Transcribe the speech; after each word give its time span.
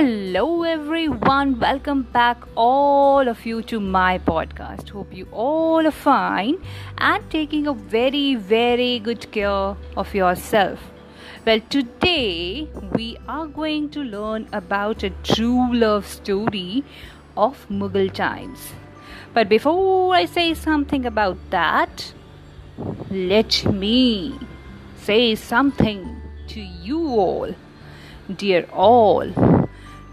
Hello, 0.00 0.62
everyone. 0.62 1.60
Welcome 1.60 2.04
back, 2.04 2.38
all 2.54 3.28
of 3.28 3.44
you, 3.44 3.60
to 3.64 3.78
my 3.80 4.16
podcast. 4.16 4.88
Hope 4.88 5.12
you 5.12 5.26
all 5.30 5.86
are 5.86 5.90
fine 5.90 6.56
and 6.96 7.28
taking 7.28 7.66
a 7.66 7.74
very, 7.74 8.34
very 8.34 8.98
good 8.98 9.30
care 9.30 9.76
of 9.98 10.14
yourself. 10.14 10.80
Well, 11.44 11.60
today 11.68 12.70
we 12.94 13.18
are 13.28 13.46
going 13.46 13.90
to 13.90 14.00
learn 14.00 14.48
about 14.54 15.02
a 15.02 15.10
true 15.22 15.70
love 15.74 16.06
story 16.06 16.82
of 17.36 17.66
Mughal 17.68 18.10
times. 18.10 18.72
But 19.34 19.50
before 19.50 20.14
I 20.14 20.24
say 20.24 20.54
something 20.54 21.04
about 21.04 21.36
that, 21.50 22.14
let 23.10 23.66
me 23.66 24.38
say 24.96 25.34
something 25.34 26.22
to 26.48 26.60
you 26.62 27.06
all. 27.06 27.54
Dear 28.34 28.66
all, 28.72 29.59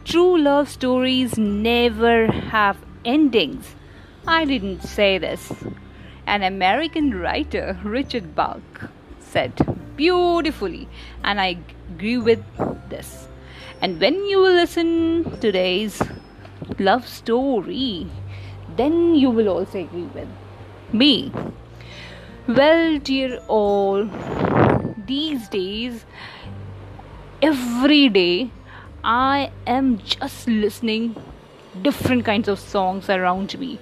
true 0.07 0.37
love 0.41 0.69
stories 0.69 1.37
never 1.37 2.27
have 2.27 2.77
endings. 3.03 3.75
I 4.25 4.45
didn't 4.45 4.81
say 4.81 5.17
this. 5.17 5.51
An 6.25 6.43
American 6.43 7.19
writer, 7.19 7.77
Richard 7.83 8.33
Bach, 8.33 8.89
said 9.19 9.51
beautifully, 9.97 10.87
and 11.25 11.41
I 11.41 11.57
agree 11.89 12.17
with 12.17 12.41
this. 12.89 13.27
And 13.81 13.99
when 13.99 14.25
you 14.29 14.39
will 14.39 14.53
listen 14.53 15.39
today's 15.41 16.01
love 16.79 17.05
story, 17.05 18.07
then 18.77 19.13
you 19.13 19.29
will 19.29 19.49
also 19.49 19.79
agree 19.79 20.09
with 20.15 20.29
me. 20.93 21.33
Well, 22.47 22.97
dear 22.99 23.39
all, 23.49 24.09
these 25.05 25.49
days 25.49 26.05
every 27.41 28.07
day 28.07 28.51
i 29.03 29.51
am 29.65 29.97
just 29.99 30.47
listening 30.47 31.15
different 31.81 32.25
kinds 32.25 32.47
of 32.47 32.59
songs 32.59 33.09
around 33.09 33.57
me. 33.59 33.79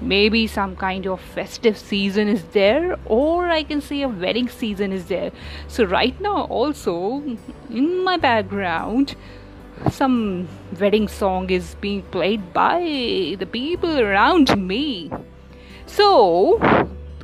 Maybe 0.00 0.46
some 0.46 0.76
kind 0.76 1.06
of 1.06 1.20
festive 1.20 1.76
season 1.76 2.28
is 2.28 2.42
there 2.44 2.98
or 3.06 3.48
i 3.48 3.62
can 3.62 3.80
say 3.80 4.02
a 4.02 4.08
wedding 4.08 4.48
season 4.48 4.92
is 4.92 5.06
there. 5.06 5.32
So 5.66 5.84
right 5.84 6.18
now 6.20 6.44
also 6.44 7.22
in 7.70 8.04
my 8.04 8.16
background 8.16 9.16
some 9.90 10.48
wedding 10.80 11.08
song 11.08 11.50
is 11.50 11.76
being 11.80 12.02
played 12.02 12.52
by 12.52 13.36
the 13.38 13.46
people 13.46 14.00
around 14.00 14.56
me. 14.56 15.10
So 15.86 16.60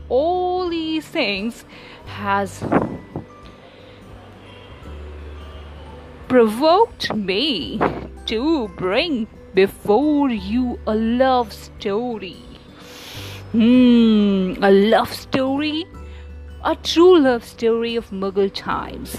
all 0.08 0.68
these 0.68 1.06
things 1.06 1.64
has 2.06 2.62
provoked 6.34 7.14
me 7.14 7.78
to 8.26 8.66
bring 8.76 9.28
before 9.54 10.30
you 10.30 10.80
a 10.84 10.94
love 10.96 11.52
story. 11.52 12.42
Hmm, 13.52 14.54
a 14.60 14.72
love 14.72 15.14
story? 15.14 15.86
A 16.64 16.74
true 16.74 17.20
love 17.20 17.44
story 17.44 17.94
of 17.94 18.10
Mughal 18.10 18.50
times. 18.52 19.16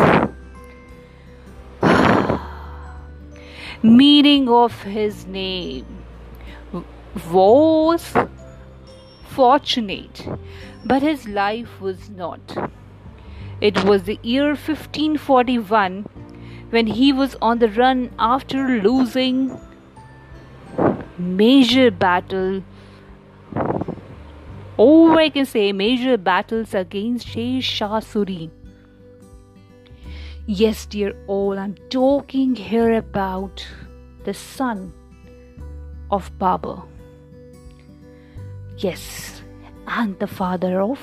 Meaning 3.82 4.50
of 4.50 4.82
his 4.82 5.26
name 5.26 5.86
was 7.32 8.14
fortunate, 9.30 10.28
but 10.84 11.02
his 11.02 11.30
life 11.30 11.80
was 11.80 12.10
not. 12.10 12.58
It 13.62 13.86
was 13.86 14.04
the 14.04 14.20
year 14.22 14.50
1541 14.50 16.10
when 16.76 16.88
he 16.88 17.14
was 17.14 17.36
on 17.42 17.60
the 17.60 17.70
run 17.70 18.00
after 18.20 18.62
losing 18.86 19.38
major 21.18 21.90
battle 21.90 22.62
or 24.78 25.18
I 25.18 25.30
can 25.30 25.46
say 25.46 25.72
major 25.72 26.18
battles 26.18 26.74
against 26.74 27.30
Shah 27.30 28.02
Suri. 28.02 28.50
Yes, 30.46 30.86
dear 30.86 31.16
all, 31.28 31.58
I'm 31.58 31.76
talking 31.90 32.56
here 32.56 32.92
about 32.96 33.66
the 34.26 34.34
son 34.34 34.92
of 36.12 36.30
Babur. 36.38 36.84
Yes, 38.78 39.42
and 39.88 40.20
the 40.20 40.28
father 40.28 40.82
of 40.82 41.00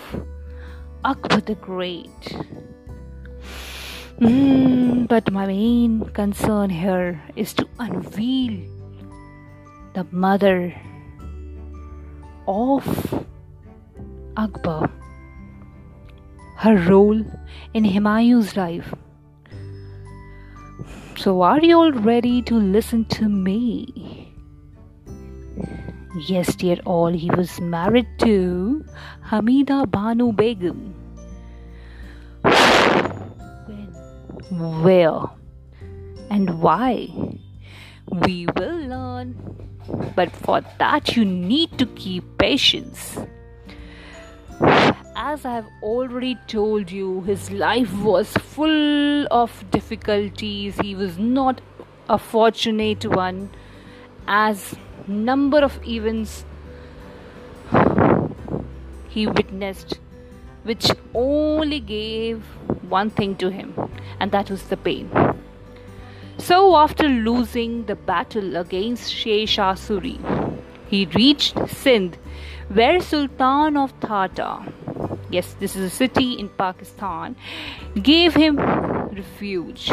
Akbar 1.03 1.41
the 1.41 1.55
Great. 1.55 2.37
Mm, 4.23 5.09
but 5.09 5.33
my 5.33 5.47
main 5.47 6.05
concern 6.15 6.71
here 6.71 7.21
is 7.35 7.53
to 7.55 7.67
unveil 7.81 8.55
the 9.95 10.07
mother 10.13 10.73
of 12.47 12.87
Akbar, 14.37 14.89
her 16.59 16.77
role 16.87 17.19
in 17.75 17.83
Humayun's 17.83 18.57
life. 18.57 18.95
So, 21.17 21.43
are 21.43 21.59
you 21.61 21.77
all 21.79 21.91
ready 21.91 22.43
to 22.43 22.55
listen 22.55 23.05
to 23.17 23.29
me? 23.29 24.33
Yes, 26.29 26.55
dear 26.55 26.79
all, 26.87 27.09
he 27.11 27.29
was 27.29 27.61
married 27.61 28.07
to 28.19 28.85
Hamida 29.27 29.91
Banu 29.91 30.31
Begum 30.31 30.92
where 34.51 35.23
and 36.31 36.61
why 36.61 37.09
we 38.07 38.47
will 38.57 38.79
learn. 38.89 39.37
But 40.17 40.33
for 40.33 40.63
that 40.79 41.17
you 41.17 41.25
need 41.25 41.79
to 41.79 41.87
keep 41.87 42.25
patience. 42.39 43.19
As 45.15 45.45
i 45.45 45.53
have 45.55 45.67
already 45.83 46.37
told 46.47 46.91
you 46.91 47.23
his 47.23 47.51
life 47.51 47.93
was 48.03 48.33
full 48.37 49.27
of 49.31 49.65
difficulties. 49.71 50.79
He 50.81 50.95
was 50.95 51.19
not 51.19 51.61
a 52.09 52.19
fortunate 52.19 53.05
one. 53.07 53.51
As 54.27 54.75
number 55.07 55.59
of 55.59 55.79
events 55.87 56.45
he 59.09 59.27
witnessed 59.27 59.99
which 60.65 60.91
only 61.15 61.81
gave 61.81 62.43
one 62.89 63.11
thing 63.11 63.37
to 63.37 63.51
him, 63.51 63.75
and 64.21 64.31
that 64.33 64.51
was 64.51 64.65
the 64.65 64.77
pain. 64.77 65.11
So, 66.39 66.77
after 66.77 67.09
losing 67.09 67.85
the 67.87 67.95
battle 67.95 68.57
against 68.57 69.13
Sher 69.15 69.47
Suri, 69.47 70.19
he 70.89 71.07
reached 71.07 71.57
Sindh, 71.69 72.17
where 72.69 73.01
Sultan 73.01 73.77
of 73.77 73.99
Thatta, 74.01 74.73
yes, 75.31 75.55
this 75.61 75.77
is 75.77 75.93
a 75.93 75.95
city 75.95 76.33
in 76.35 76.49
Pakistan, 76.49 77.37
gave 78.03 78.35
him 78.35 78.57
refuge. 78.57 79.93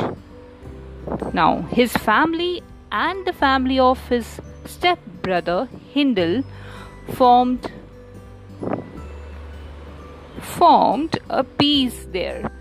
Now, 1.33 1.61
his 1.63 1.93
family 1.93 2.61
and 2.91 3.25
the 3.25 3.33
family 3.33 3.79
of 3.79 4.07
his 4.09 4.39
stepbrother 4.65 5.67
Hindal 5.93 6.43
formed 7.13 7.71
formed 10.59 11.17
a 11.29 11.41
peace 11.41 12.05
there. 12.11 12.51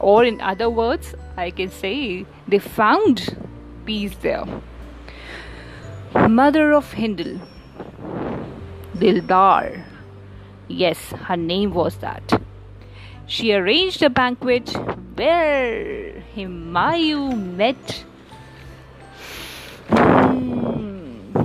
Or, 0.00 0.24
in 0.24 0.40
other 0.40 0.70
words, 0.70 1.14
I 1.36 1.50
can 1.50 1.70
say 1.70 2.24
they 2.48 2.58
found 2.58 3.36
peace 3.84 4.16
there. 4.22 4.46
Mother 6.14 6.72
of 6.72 6.94
Hindal, 6.94 7.40
Dildar, 8.96 9.84
yes, 10.68 10.98
her 11.28 11.36
name 11.36 11.74
was 11.74 11.98
that. 11.98 12.40
She 13.26 13.52
arranged 13.52 14.02
a 14.02 14.08
banquet 14.08 14.70
where 15.14 16.24
Humayun 16.34 17.56
met. 17.56 18.04
Hmm, 19.88 21.36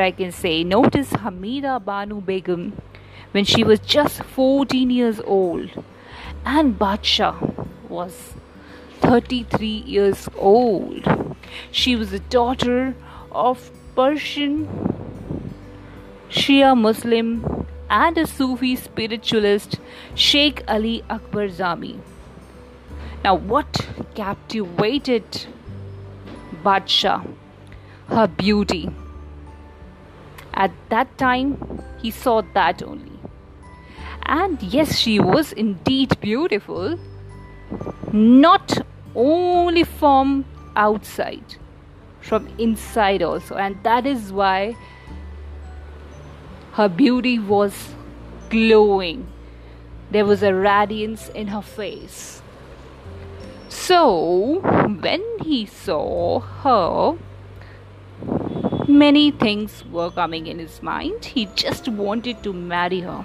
I 0.00 0.10
can 0.10 0.32
say, 0.32 0.64
notice 0.64 1.10
Hamida 1.10 1.84
Banu 1.84 2.20
Begum 2.20 2.72
when 3.32 3.44
she 3.44 3.64
was 3.64 3.80
just 3.80 4.22
14 4.22 4.90
years 4.90 5.20
old, 5.24 5.70
and 6.44 6.78
Badshah 6.78 7.66
was 7.88 8.34
33 9.00 9.66
years 9.66 10.28
old. 10.36 11.36
She 11.70 11.96
was 11.96 12.10
the 12.10 12.18
daughter 12.18 12.94
of 13.30 13.70
Persian 13.94 14.68
Shia 16.30 16.76
Muslim 16.76 17.66
and 17.90 18.18
a 18.18 18.26
Sufi 18.26 18.76
spiritualist 18.76 19.78
Sheikh 20.14 20.62
Ali 20.68 21.02
Akbar 21.08 21.48
Jami. 21.48 22.00
Now, 23.24 23.34
what 23.34 23.88
captivated 24.14 25.46
Badshah? 26.62 27.26
Her 28.08 28.26
beauty. 28.26 28.90
At 30.58 30.72
that 30.88 31.16
time, 31.18 31.82
he 32.02 32.10
saw 32.10 32.42
that 32.52 32.82
only. 32.82 33.12
And 34.26 34.60
yes, 34.60 34.98
she 34.98 35.20
was 35.20 35.52
indeed 35.52 36.18
beautiful, 36.20 36.98
not 38.12 38.84
only 39.14 39.84
from 39.84 40.44
outside, 40.74 41.54
from 42.20 42.48
inside 42.58 43.22
also, 43.22 43.54
and 43.54 43.80
that 43.84 44.04
is 44.04 44.32
why 44.32 44.76
her 46.72 46.88
beauty 46.88 47.38
was 47.38 47.94
glowing. 48.50 49.28
There 50.10 50.26
was 50.26 50.42
a 50.42 50.52
radiance 50.52 51.28
in 51.28 51.46
her 51.48 51.62
face. 51.62 52.42
So, 53.68 54.60
when 55.00 55.22
he 55.40 55.66
saw 55.66 56.40
her, 56.40 57.16
many 58.88 59.30
things 59.30 59.84
were 59.92 60.10
coming 60.10 60.46
in 60.46 60.58
his 60.58 60.82
mind. 60.82 61.24
He 61.26 61.46
just 61.54 61.88
wanted 61.88 62.42
to 62.42 62.52
marry 62.52 63.00
her. 63.00 63.24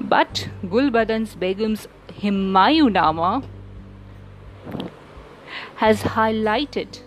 But 0.00 0.48
Gulbadan's 0.64 1.34
Begum's 1.34 1.88
Humayun-nama 2.20 3.42
has 5.76 6.02
highlighted 6.02 7.00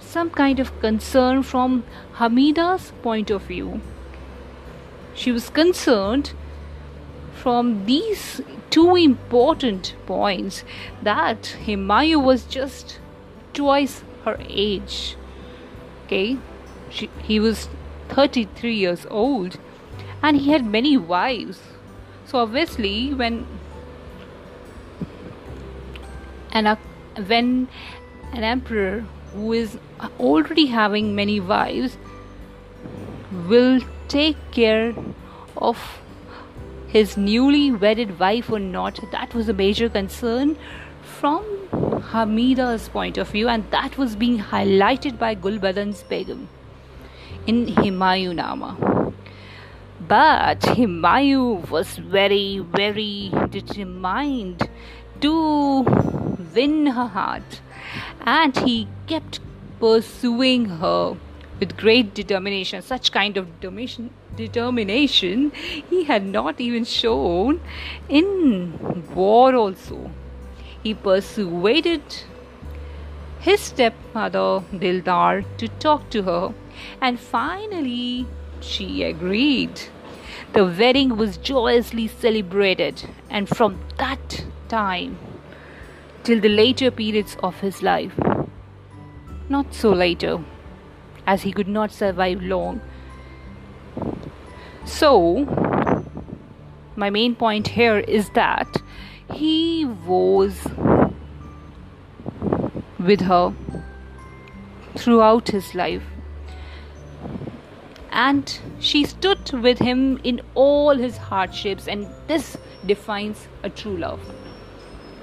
some 0.00 0.30
kind 0.30 0.60
of 0.60 0.78
concern 0.80 1.42
from 1.42 1.84
Hamida's 2.14 2.92
point 3.02 3.30
of 3.30 3.42
view. 3.42 3.80
She 5.14 5.32
was 5.32 5.50
concerned 5.50 6.32
from 7.34 7.84
these 7.86 8.40
two 8.70 8.96
important 8.96 9.94
points 10.06 10.64
that 11.02 11.56
Humayun 11.66 12.22
was 12.24 12.44
just 12.44 12.98
twice 13.52 14.02
her 14.24 14.36
age. 14.40 15.16
Okay, 16.04 16.38
she, 16.90 17.08
he 17.22 17.40
was 17.40 17.68
33 18.08 18.74
years 18.74 19.06
old 19.10 19.58
and 20.22 20.36
he 20.36 20.50
had 20.50 20.64
many 20.64 20.96
wives. 20.96 21.60
So 22.26 22.38
obviously, 22.38 23.12
when 23.14 23.46
an 26.52 26.76
when 27.26 27.68
an 28.32 28.44
emperor 28.44 29.04
who 29.32 29.52
is 29.52 29.78
already 30.18 30.66
having 30.66 31.14
many 31.14 31.40
wives 31.40 31.96
will 33.48 33.80
take 34.08 34.36
care 34.52 34.94
of 35.56 35.78
his 36.88 37.16
newly 37.16 37.70
wedded 37.70 38.18
wife 38.18 38.50
or 38.50 38.58
not, 38.58 39.00
that 39.10 39.34
was 39.34 39.48
a 39.48 39.52
major 39.52 39.88
concern 39.88 40.56
from 41.02 41.53
Hamida's 42.00 42.88
point 42.88 43.18
of 43.18 43.28
view, 43.30 43.48
and 43.48 43.64
that 43.70 43.96
was 43.98 44.16
being 44.16 44.38
highlighted 44.38 45.18
by 45.18 45.34
Gulbadan's 45.34 46.02
Begum 46.02 46.48
in 47.46 47.66
Humayun-nama. 47.66 49.12
But 50.06 50.60
Humayun 50.60 51.68
was 51.70 51.96
very, 51.96 52.58
very 52.58 53.30
determined 53.50 54.68
to 55.20 55.82
win 56.54 56.86
her 56.86 57.06
heart, 57.06 57.60
and 58.20 58.56
he 58.56 58.88
kept 59.06 59.40
pursuing 59.80 60.66
her 60.66 61.16
with 61.60 61.76
great 61.76 62.14
determination. 62.14 62.82
Such 62.82 63.12
kind 63.12 63.36
of 63.36 63.60
determination 63.60 65.52
he 65.88 66.04
had 66.04 66.26
not 66.26 66.60
even 66.60 66.84
shown 66.84 67.60
in 68.08 69.04
war, 69.14 69.54
also. 69.54 70.10
He 70.84 70.92
persuaded 70.92 72.02
his 73.40 73.60
stepmother 73.60 74.62
Dildar 74.72 75.44
to 75.58 75.68
talk 75.68 76.10
to 76.10 76.22
her, 76.24 76.54
and 77.00 77.18
finally 77.18 78.26
she 78.60 79.02
agreed. 79.02 79.80
The 80.52 80.64
wedding 80.64 81.16
was 81.16 81.38
joyously 81.38 82.06
celebrated, 82.06 83.02
and 83.30 83.48
from 83.48 83.80
that 83.98 84.44
time 84.68 85.16
till 86.22 86.40
the 86.40 86.50
later 86.50 86.90
periods 86.90 87.36
of 87.42 87.60
his 87.60 87.82
life, 87.82 88.18
not 89.48 89.72
so 89.72 89.90
later, 89.90 90.38
as 91.26 91.42
he 91.42 91.52
could 91.52 91.68
not 91.68 91.92
survive 91.92 92.42
long. 92.42 92.80
So, 94.84 95.46
my 96.94 97.08
main 97.08 97.34
point 97.34 97.68
here 97.68 97.98
is 97.98 98.30
that 98.30 98.76
he 99.32 99.84
was 100.06 100.66
with 103.04 103.20
her 103.20 103.54
throughout 104.96 105.48
his 105.48 105.74
life. 105.74 106.02
And 108.10 108.58
she 108.78 109.04
stood 109.04 109.52
with 109.52 109.78
him 109.78 110.20
in 110.22 110.40
all 110.54 110.96
his 110.96 111.16
hardships, 111.16 111.88
and 111.88 112.06
this 112.28 112.56
defines 112.86 113.48
a 113.62 113.70
true 113.70 113.96
love. 113.96 114.20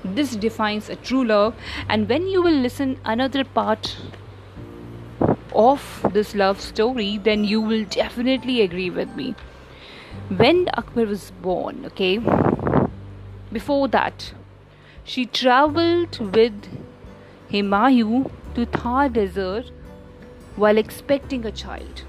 This 0.04 0.36
defines 0.36 0.90
a 0.90 0.96
true 0.96 1.24
love, 1.24 1.56
and 1.88 2.10
when 2.10 2.28
you 2.28 2.42
will 2.42 2.60
listen 2.68 3.00
another 3.06 3.44
part 3.44 3.98
of 5.54 6.06
this 6.14 6.36
love 6.36 6.60
story, 6.60 7.18
then 7.18 7.44
you 7.46 7.62
will 7.62 7.86
definitely 7.86 8.62
agree 8.62 8.90
with 8.90 9.16
me. 9.16 9.36
When 10.30 10.68
Akbar 10.74 11.06
was 11.06 11.32
born, 11.42 11.86
okay, 11.86 12.20
before 13.52 13.88
that, 13.90 14.34
she 15.04 15.26
traveled 15.26 16.20
with 16.36 16.54
Humayun 17.52 18.30
to 18.56 18.66
Thar 18.66 19.10
desert 19.10 19.72
while 20.56 20.78
expecting 20.78 21.46
a 21.46 21.52
child. 21.52 22.04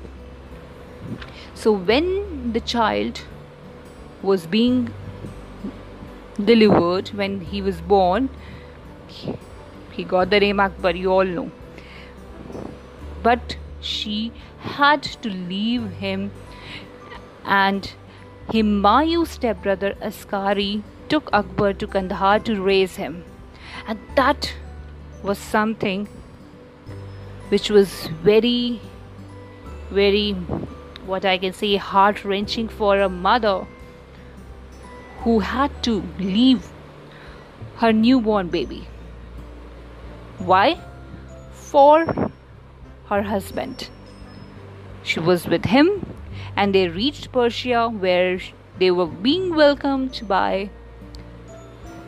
So 1.55 1.73
when 1.73 2.53
the 2.53 2.61
child 2.61 3.23
was 4.23 4.47
being 4.47 4.93
delivered, 6.45 7.09
when 7.09 7.41
he 7.41 7.63
was 7.63 7.81
born, 7.81 8.31
he 9.91 10.05
got 10.05 10.31
the 10.31 10.41
name 10.41 10.61
Akbar, 10.61 10.93
you 10.93 11.13
all 11.13 11.25
know 11.25 11.51
but 13.23 13.57
she 13.81 14.33
had 14.61 15.03
to 15.03 15.29
leave 15.29 15.91
him 16.05 16.31
and 17.45 17.93
Humayun's 18.49 19.31
stepbrother 19.31 19.95
Askari 20.01 20.83
took 21.09 21.31
Akbar 21.33 21.73
to 21.75 21.87
Kandahar 21.87 22.39
to 22.41 22.61
raise 22.61 22.97
him. 22.97 23.25
And 23.87 23.99
that 24.17 24.55
was 25.23 25.39
something 25.39 26.09
which 27.49 27.71
was 27.71 28.09
very, 28.23 28.81
very, 29.91 30.33
what 31.07 31.25
I 31.25 31.39
can 31.39 31.53
say, 31.53 31.77
heart 31.77 32.25
wrenching 32.25 32.69
for 32.69 33.01
a 33.01 33.09
mother 33.09 33.67
who 35.21 35.41
had 35.41 35.83
to 35.85 36.03
leave 36.19 36.69
her 37.77 37.93
newborn 37.93 38.49
baby. 38.49 38.89
Why? 40.39 40.81
For 41.53 42.07
her 43.09 43.23
husband. 43.23 43.89
She 45.03 45.21
was 45.21 45.47
with 45.47 45.67
him, 45.67 46.17
and 46.57 46.75
they 46.75 46.89
reached 46.89 47.33
Persia 47.33 47.89
where 47.89 48.41
they 48.79 48.91
were 48.91 49.07
being 49.07 49.55
welcomed 49.55 50.23
by 50.27 50.71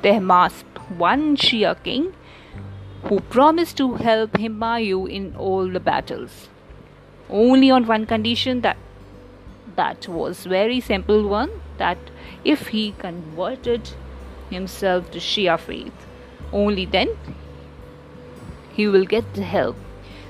Tehmasp, 0.03 0.65
one 0.97 1.37
Shia 1.37 1.83
king, 1.83 2.13
who 3.05 3.21
promised 3.21 3.77
to 3.79 3.95
help 3.95 4.33
Humayun 4.33 5.11
in 5.11 5.37
all 5.37 5.69
the 5.69 5.81
battles. 5.81 6.49
Only 7.31 7.71
on 7.71 7.87
one 7.87 8.07
condition 8.07 8.61
that 8.63 8.77
that 9.77 10.09
was 10.09 10.45
very 10.45 10.81
simple 10.81 11.27
one 11.27 11.51
that 11.79 11.99
if 12.45 12.69
he 12.69 12.93
converted 12.99 13.91
himself 14.51 15.11
to 15.11 15.19
Shia 15.19 15.59
faith, 15.59 16.07
only 16.53 16.85
then 16.85 17.17
he 18.73 18.87
will 18.87 19.05
get 19.05 19.35
the 19.35 19.43
help 19.43 19.77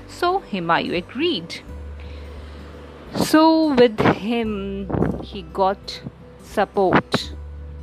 so 0.07 0.39
Humayun 0.51 0.97
agreed. 0.97 1.61
So 3.15 3.73
with 3.73 3.99
him, 3.99 4.89
he 5.23 5.41
got 5.41 6.01
support, 6.43 7.33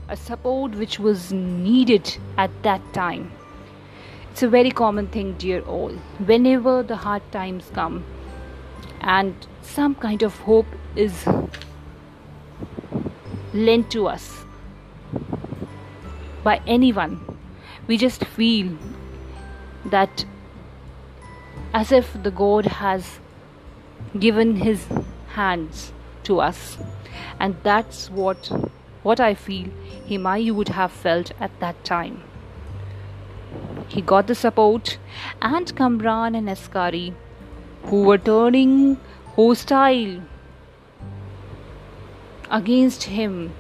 a 0.08 0.16
support 0.16 0.74
which 0.74 0.98
was 0.98 1.32
needed 1.32 2.16
at 2.36 2.50
that 2.62 2.80
time. 2.92 3.32
It's 4.32 4.42
a 4.42 4.48
very 4.48 4.70
common 4.70 5.08
thing, 5.08 5.34
dear 5.34 5.60
all. 5.60 5.90
Whenever 6.24 6.82
the 6.82 6.96
hard 6.96 7.20
times 7.32 7.70
come 7.74 8.02
and 9.02 9.34
some 9.60 9.94
kind 9.94 10.22
of 10.22 10.38
hope 10.38 10.64
is 10.96 11.28
lent 13.52 13.90
to 13.90 14.06
us 14.06 14.46
by 16.42 16.62
anyone, 16.66 17.20
we 17.86 17.98
just 17.98 18.24
feel 18.24 18.74
that 19.84 20.24
as 21.74 21.92
if 21.92 22.10
the 22.22 22.30
God 22.30 22.64
has 22.64 23.20
given 24.18 24.56
his 24.56 24.86
hands 25.34 25.92
to 26.22 26.40
us. 26.40 26.78
And 27.38 27.54
that's 27.62 28.08
what 28.08 28.50
what 29.02 29.20
I 29.20 29.34
feel 29.34 29.68
Humayun 30.08 30.54
would 30.54 30.70
have 30.70 30.90
felt 30.90 31.32
at 31.38 31.60
that 31.60 31.84
time. 31.84 32.22
He 33.92 34.00
got 34.00 34.26
the 34.26 34.34
support, 34.34 34.98
and 35.42 35.70
Kamran 35.76 36.34
and 36.34 36.48
Askari, 36.48 37.14
who 37.84 38.04
were 38.04 38.16
turning 38.16 38.98
hostile 39.36 40.22
against 42.50 43.02
him, 43.14 43.52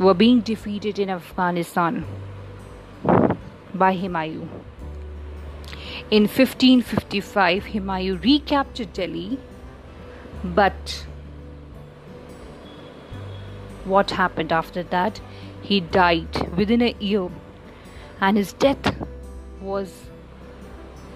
were 0.00 0.14
being 0.14 0.40
defeated 0.40 0.98
in 0.98 1.08
Afghanistan 1.08 2.04
by 3.74 3.96
Humayun. 3.96 4.48
In 6.10 6.22
1555, 6.22 7.66
Humayun 7.66 8.20
recaptured 8.24 8.92
Delhi, 8.92 9.38
but 10.42 11.06
what 13.84 14.10
happened 14.22 14.50
after 14.50 14.82
that? 14.82 15.20
He 15.62 15.80
died 15.80 16.56
within 16.56 16.82
a 16.82 16.96
year, 16.98 17.28
and 18.20 18.36
his 18.36 18.52
death 18.52 18.96
was 19.60 19.92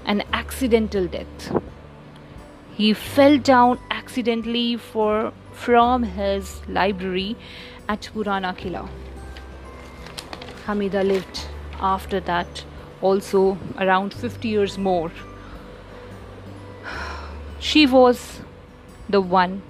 an 0.04 0.22
accidental 0.32 1.06
death. 1.06 1.56
He 2.74 2.92
fell 2.94 3.38
down 3.38 3.78
accidentally 3.90 4.76
for, 4.76 5.32
from 5.52 6.02
his 6.02 6.60
library 6.68 7.36
at 7.88 8.10
Purana 8.12 8.54
Kila. 8.54 8.88
Hamida 10.66 11.06
lived 11.06 11.46
after 11.80 12.20
that 12.20 12.64
also 13.00 13.58
around 13.78 14.14
50 14.14 14.48
years 14.48 14.78
more. 14.78 15.10
She 17.58 17.86
was 17.86 18.40
the 19.08 19.20
one 19.20 19.62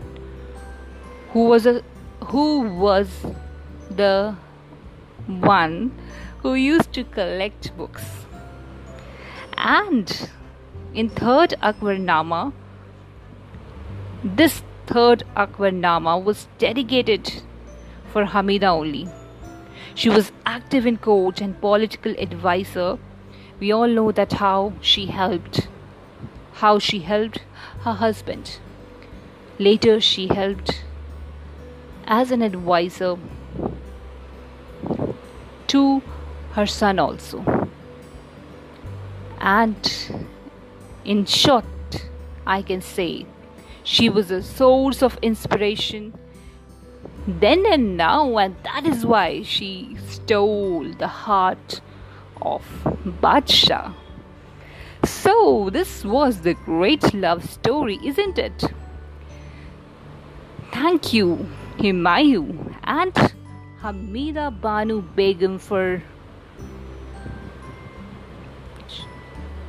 who 1.31 1.47
was 1.47 1.67
a 1.67 1.83
who 2.27 2.61
was 2.61 3.09
the 3.91 4.37
one 5.27 5.93
who 6.43 6.55
used 6.55 6.93
to 6.93 7.05
collect 7.05 7.77
books. 7.77 8.22
And 9.63 10.29
in 10.93 11.09
third 11.09 11.55
Akbarnama, 11.63 12.53
this 14.25 14.63
third 14.87 15.23
Akbarnama 15.37 16.23
was 16.23 16.49
dedicated 16.59 17.43
for 18.13 18.25
Hamida 18.25 18.65
only. 18.65 19.09
She 19.95 20.09
was 20.09 20.33
active 20.45 20.85
in 20.85 20.97
court 20.97 21.41
and 21.41 21.61
political 21.61 22.13
advisor. 22.19 22.99
We 23.61 23.71
all 23.71 23.87
know 23.87 24.11
that 24.11 24.33
how 24.33 24.73
she 24.81 25.07
helped 25.07 25.69
how 26.55 26.79
she 26.79 26.99
helped 27.01 27.39
her 27.85 27.93
husband. 27.93 28.59
Later 29.59 30.01
she 30.01 30.27
helped 30.27 30.85
as 32.07 32.31
an 32.31 32.43
advisor 32.43 33.17
to 35.69 36.03
her 36.53 36.67
son 36.67 36.99
also. 36.99 37.52
And 39.43 40.33
in 41.05 41.27
short, 41.27 41.67
I 42.47 42.63
can 42.63 42.81
say 42.81 43.27
she 43.85 44.09
was 44.09 44.31
a 44.31 44.43
source 44.43 45.03
of 45.03 45.19
inspiration 45.21 46.15
then 47.27 47.65
and 47.67 47.97
now, 47.97 48.37
and 48.39 48.57
that 48.65 48.85
is 48.85 49.07
why 49.07 49.43
she 49.43 49.97
stole 50.09 50.93
the 50.99 51.07
heart 51.07 51.81
of 52.41 52.63
Badshah. 53.23 53.95
So, 55.05 55.71
this 55.71 56.05
was 56.05 56.41
the 56.41 56.55
great 56.55 57.15
love 57.15 57.49
story, 57.49 58.01
isn't 58.05 58.39
it? 58.39 58.65
Thank 60.73 61.13
you, 61.13 61.49
Humayun 61.79 62.75
and 62.83 63.15
Hamida 63.81 64.61
Banu 64.61 65.03
Begum, 65.03 65.59
for 65.61 66.03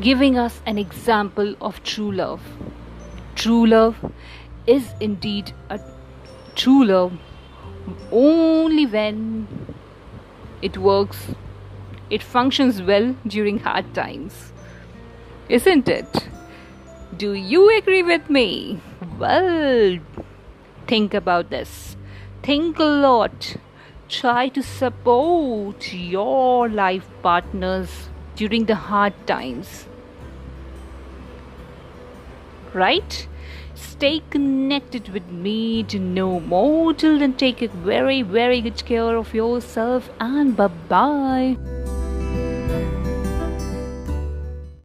giving 0.02 0.38
us 0.38 0.62
an 0.66 0.78
example 0.78 1.56
of 1.62 1.84
true 1.84 2.12
love. 2.12 2.42
True 3.36 3.66
love 3.66 3.96
is 4.66 4.94
indeed 5.00 5.54
a 5.70 5.80
true 6.56 6.86
love 6.86 7.14
only 8.12 8.86
when 8.86 9.48
it 10.62 10.78
works, 10.78 11.34
it 12.10 12.24
functions 12.24 12.82
well 12.82 13.16
during 13.28 13.60
hard 13.60 13.94
times. 13.94 14.54
Isn't 15.50 15.90
it? 15.90 16.30
Do 17.18 17.34
you 17.34 17.76
agree 17.78 18.04
with 18.04 18.30
me? 18.30 18.80
Well, 19.20 20.00
think 20.88 21.14
about 21.14 21.50
this. 21.50 21.98
Think 22.42 22.80
a 22.80 22.84
lot. 22.84 23.58
Try 24.10 24.48
to 24.50 24.64
support 24.64 25.94
your 25.94 26.70
life 26.70 27.08
partners 27.22 28.10
during 28.36 28.66
the 28.66 28.76
hard 28.76 29.14
times. 29.28 29.86
Right? 32.74 33.28
stay 34.04 34.22
connected 34.30 35.08
with 35.10 35.28
me 35.30 35.84
to 35.84 36.00
know 36.00 36.40
more. 36.40 36.94
Till 36.94 37.20
then, 37.20 37.34
take 37.34 37.62
a 37.62 37.68
very, 37.70 38.22
very 38.22 38.60
good 38.62 38.84
care 38.86 39.16
of 39.16 39.34
yourself 39.34 40.10
and 40.20 40.58
bye 40.58 40.68
bye. 40.90 41.83